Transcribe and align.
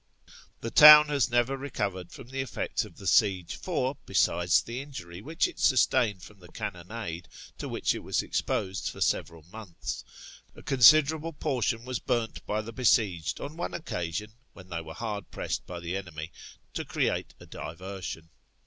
The 0.61 0.71
town 0.71 1.09
has 1.09 1.29
never 1.29 1.55
recovered 1.55 2.11
from 2.11 2.29
the 2.29 2.41
effects 2.41 2.85
of 2.85 2.97
the 2.97 3.05
siege, 3.05 3.53
for, 3.55 3.97
besides 4.07 4.63
the 4.63 4.81
injury 4.81 5.21
which 5.21 5.47
it 5.47 5.59
sustained 5.59 6.23
from 6.23 6.39
the 6.39 6.47
cannonade 6.51 7.27
to 7.59 7.69
which 7.69 7.93
it 7.93 7.99
was 7.99 8.23
exposed 8.23 8.89
for 8.89 8.99
several 8.99 9.43
months, 9.51 10.03
a 10.55 10.63
considerable 10.63 11.33
portion 11.33 11.85
was 11.85 11.99
burnt 11.99 12.43
by 12.47 12.63
the 12.63 12.73
besieged 12.73 13.39
on 13.39 13.55
one 13.55 13.75
occasion, 13.75 14.31
when 14.53 14.69
they 14.69 14.81
were 14.81 14.95
hard 14.95 15.29
pressed 15.29 15.67
by 15.67 15.79
the 15.79 15.95
enemy, 15.95 16.31
to 16.73 16.83
create 16.83 17.35
a 17.39 17.45
diversion. 17.45 18.31